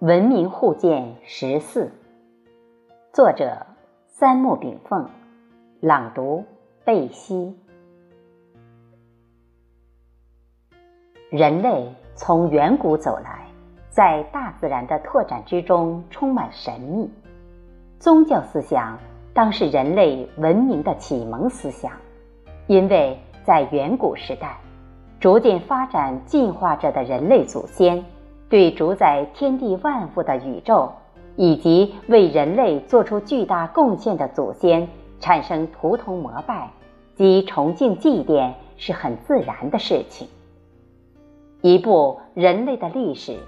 [0.00, 1.92] 文明互鉴十四，
[3.12, 3.66] 作者
[4.06, 5.10] 三木炳凤，
[5.78, 6.42] 朗读
[6.86, 7.54] 贝西。
[11.28, 13.46] 人类从远古走来，
[13.90, 17.10] 在大自然的拓展之中充满神秘。
[17.98, 18.98] 宗教思想
[19.34, 21.92] 当是人类文明的启蒙思想，
[22.68, 24.58] 因为在远古时代，
[25.20, 28.02] 逐渐发展进化着的人类祖先。
[28.50, 30.92] 对主宰天地万物的宇宙，
[31.36, 34.88] 以及为人类做出巨大贡献的祖先
[35.20, 36.68] 产生图腾膜拜
[37.14, 40.26] 及崇敬祭奠是很自然的事情。
[41.62, 43.38] 一部人类的历史，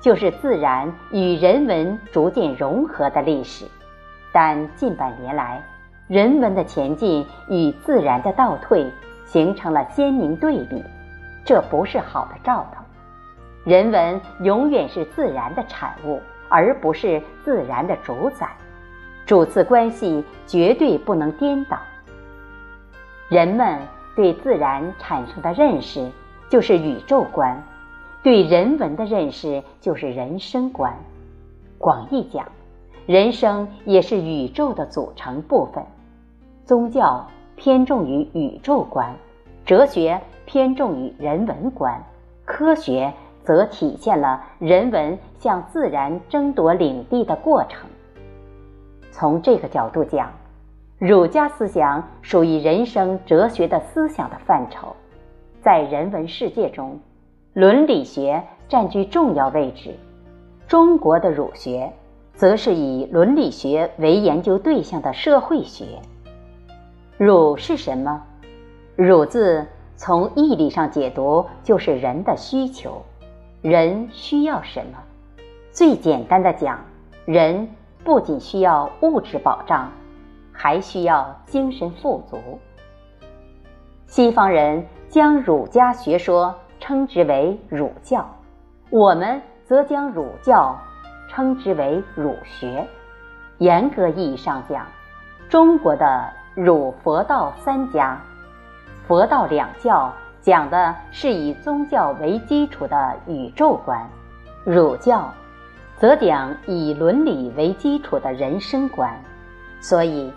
[0.00, 3.66] 就是自然与人文逐渐融合的历史。
[4.30, 5.60] 但近百年来，
[6.06, 8.86] 人文的前进与自然的倒退
[9.24, 10.84] 形成了鲜明对比，
[11.44, 12.81] 这不是好的兆头。
[13.64, 18.48] 人文永远是自然的产物，而不是自然的主宰。
[19.24, 21.78] 主次关系绝对不能颠倒。
[23.28, 23.78] 人们
[24.16, 26.10] 对自然产生的认识
[26.50, 27.62] 就是宇宙观，
[28.20, 30.92] 对人文的认识就是人生观。
[31.78, 32.44] 广义讲，
[33.06, 35.84] 人生也是宇宙的组成部分。
[36.64, 37.24] 宗教
[37.54, 39.14] 偏重于宇宙观，
[39.64, 42.02] 哲学偏重于人文观，
[42.44, 43.12] 科学。
[43.44, 47.88] 则体现了人文向自然争夺领地的过程。
[49.10, 50.30] 从这个角度讲，
[50.98, 54.94] 儒家思想属于人生哲学的思想的范畴。
[55.60, 56.98] 在人文世界中，
[57.52, 59.94] 伦理学占据重要位置。
[60.66, 61.92] 中国的儒学，
[62.34, 65.84] 则是以伦理学为研究对象的社会学。
[67.18, 68.22] 儒是什么？
[68.96, 73.02] 儒字从义理上解读，就是人的需求。
[73.62, 74.98] 人需要什么？
[75.70, 76.80] 最简单的讲，
[77.24, 77.68] 人
[78.02, 79.88] 不仅需要物质保障，
[80.52, 82.58] 还需要精神富足。
[84.08, 88.28] 西方人将儒家学说称之为儒教，
[88.90, 90.76] 我们则将儒教
[91.28, 92.84] 称之为儒学。
[93.58, 94.84] 严格意义上讲，
[95.48, 98.20] 中国的儒佛道三家，
[99.06, 100.12] 佛道两教。
[100.42, 104.04] 讲的是以宗教为基础的宇宙观，
[104.64, 105.32] 儒教
[105.96, 109.14] 则讲以伦理为基础的人生观。
[109.80, 110.32] 所以，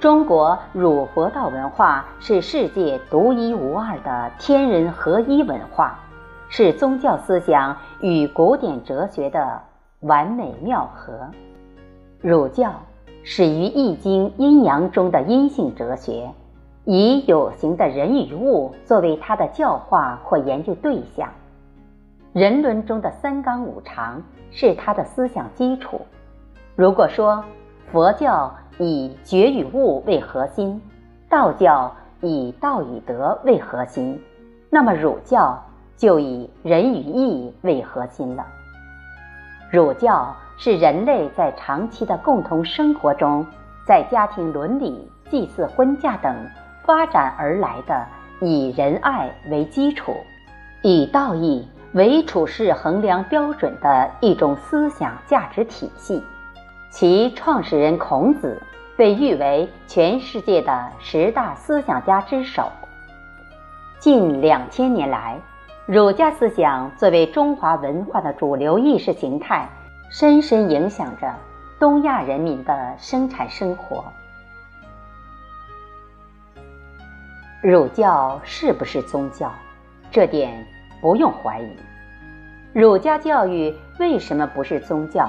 [0.00, 5.96] 中国儒佛道文化是世界独一无二的天人合一文化，
[6.48, 9.62] 是宗教思想与古典哲学的
[10.00, 11.12] 完美妙合。
[12.20, 12.72] 儒教
[13.22, 16.28] 始于《易经》阴阳中的阴性哲学。
[16.88, 21.28] 以有形的人与物作为他的教化或研究对象，
[22.32, 26.00] 人伦中的三纲五常是他的思想基础。
[26.76, 27.42] 如果说
[27.90, 30.80] 佛教以觉与悟为核心，
[31.28, 34.22] 道教以道与德为核心，
[34.70, 35.60] 那么儒教
[35.96, 38.46] 就以仁与义为核心了。
[39.72, 43.44] 儒教是人类在长期的共同生活中，
[43.84, 46.32] 在家庭伦理、祭祀、婚嫁等。
[46.86, 48.06] 发展而来的
[48.40, 50.14] 以仁爱为基础，
[50.82, 56.22] 以道义为处事衡量标准的一种思想价值体系。
[56.88, 58.62] 其创始人孔子
[58.96, 62.70] 被誉为全世界的十大思想家之首。
[63.98, 65.38] 近两千年来，
[65.86, 69.68] 儒家思想作为中华文化的主流意识形态，
[70.08, 71.34] 深深影响着
[71.80, 74.04] 东亚人民的生产生活。
[77.68, 79.50] 儒教是不是宗教？
[80.08, 80.64] 这点
[81.00, 81.76] 不用怀疑。
[82.72, 85.28] 儒家教育为什么不是宗教？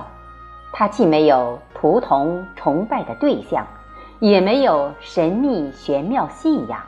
[0.71, 3.65] 它既没有图腾崇拜的对象，
[4.19, 6.79] 也没有神秘玄妙信仰，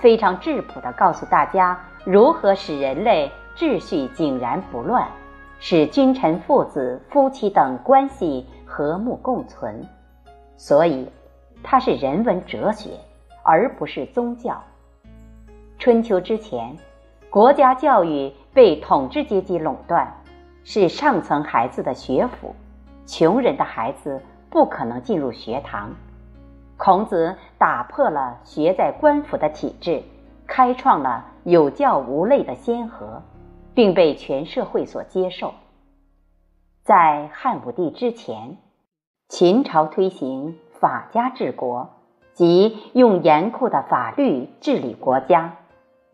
[0.00, 5.08] 非常质朴地告诉大家如何使人类秩序井然不乱，
[5.60, 9.82] 使君臣、父子、夫妻等关系和睦共存。
[10.58, 11.08] 所以，
[11.62, 12.90] 它是人文哲学，
[13.42, 14.62] 而不是宗教。
[15.78, 16.76] 春秋之前，
[17.28, 20.22] 国家教育被统治阶级垄断，
[20.64, 22.54] 是上层孩子的学府，
[23.04, 25.90] 穷人的孩子不可能进入学堂。
[26.76, 30.02] 孔子打破了学在官府的体制，
[30.46, 33.22] 开创了有教无类的先河，
[33.74, 35.52] 并被全社会所接受。
[36.82, 38.56] 在汉武帝之前，
[39.28, 41.90] 秦朝推行法家治国，
[42.32, 45.56] 即用严酷的法律治理国家。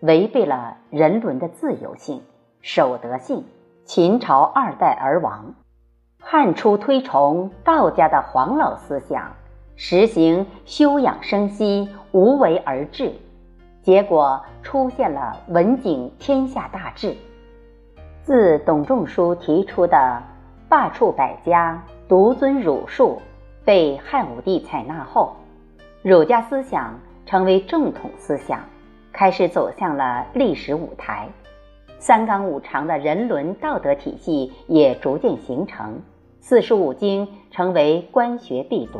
[0.00, 2.22] 违背了人伦的自由性、
[2.62, 3.44] 守德性，
[3.84, 5.54] 秦朝二代而亡。
[6.18, 9.32] 汉初推崇道家的黄老思想，
[9.76, 13.12] 实行休养生息、无为而治，
[13.82, 17.14] 结果出现了文景天下大治。
[18.22, 20.22] 自董仲舒提出的
[20.68, 23.20] 罢黜百家、独尊儒术
[23.64, 25.36] 被汉武帝采纳后，
[26.02, 28.60] 儒家思想成为正统思想，
[29.20, 31.28] 开始走向了历史舞台。
[31.98, 36.00] 三纲五常的人伦道德体系也逐渐形成，
[36.40, 38.98] 四书五经成为官学必读。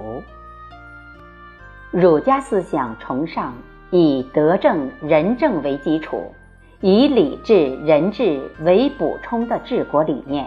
[1.91, 3.55] 儒家思想崇尚
[3.91, 6.23] 以德政、仁政为基础，
[6.83, 10.47] 以礼治、仁治为补充的治国理念，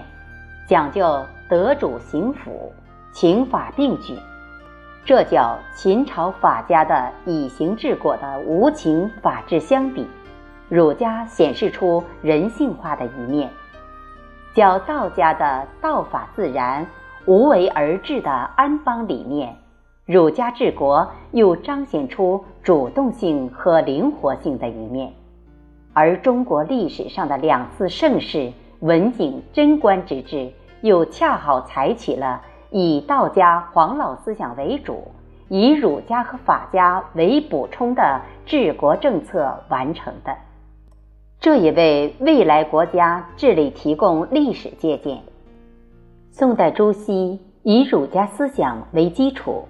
[0.68, 2.72] 讲究德主刑辅、
[3.12, 4.16] 刑法并举。
[5.06, 10.08] 这叫秦朝法家的以刑治国的无情法治相比。
[10.70, 13.50] 儒家显示出人性化的一面，
[14.56, 16.88] 较道家的道法自然、
[17.26, 19.54] 无为而治的安邦理念，
[20.06, 25.12] 儒家治国又彰显出主动性和灵活性的一面。
[25.92, 30.50] 而中国历史上的两次盛世文景贞观之治，
[30.82, 32.42] 又恰好采取了
[32.76, 35.12] 以道家黄老思想为主，
[35.48, 40.36] 以儒家和法家为补充的治国政策完成的。
[41.40, 45.22] 这也为未来国家治理提供历史借鉴。
[46.32, 49.68] 宋代朱熹以儒家思想为基础，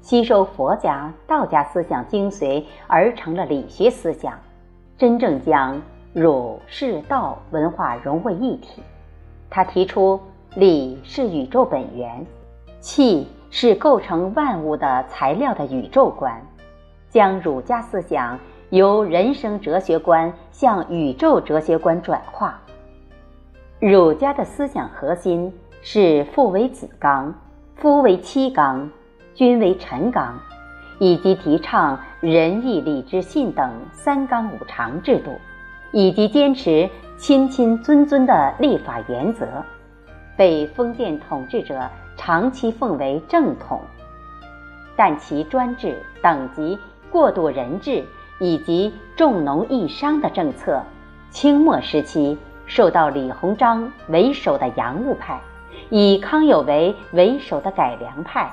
[0.00, 4.32] 吸收佛家、道家思想精髓而成了理学思想，
[4.96, 8.80] 真正将儒、释、道文化融为一体。
[9.50, 10.20] 他提出
[10.54, 12.24] 理是宇宙本源，
[12.84, 16.38] 气是构成万物的材料的宇宙观，
[17.08, 18.38] 将儒家思想。
[18.70, 22.60] 由人生哲学观向宇宙哲学观转化。
[23.78, 27.32] 儒家的思想核心是父为子纲，
[27.76, 28.90] 夫为妻纲，
[29.32, 30.36] 君为臣纲，
[30.98, 35.30] 以及提倡仁义礼智信等三纲五常制度，
[35.92, 39.46] 以及坚持亲亲尊尊的立法原则，
[40.36, 43.80] 被封建统治者长期奉为正统。
[44.96, 46.78] 但其专制、等级
[47.10, 48.04] 过度人治。
[48.40, 50.82] 以及重农抑商的政策，
[51.30, 55.40] 清末时期受到李鸿章为首的洋务派，
[55.88, 58.52] 以康有为为首的改良派，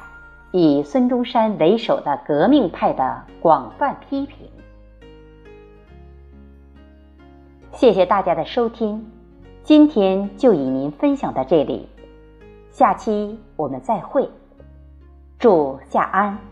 [0.51, 4.47] 以孙中山为首的革命派的广泛批评。
[7.71, 9.11] 谢谢大家的收听，
[9.63, 11.89] 今天就与您分享到这里，
[12.71, 14.29] 下期我们再会，
[15.37, 16.50] 祝夏安。